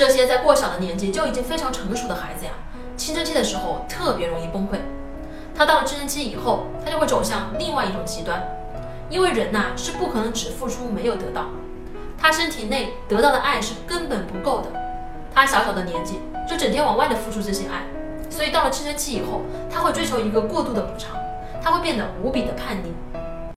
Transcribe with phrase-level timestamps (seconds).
[0.00, 2.52] 这些在过小的年纪就已经非常成熟的孩子呀
[2.96, 4.78] 青春期的时候特别容易崩溃。
[5.54, 8.42] 他到了青春期以后他就会走向另外一种极端。
[9.10, 11.50] 因为人呐是不可能只付出没有得到。
[12.16, 14.68] 他身体内得到的爱是根本不够的。
[15.34, 17.84] 他小小的年纪就整天往外的付出这些爱。
[18.30, 21.14] 所以到了青春期以后他会追求一个过度的补偿。
[21.62, 23.19] 他会变得无比的叛逆。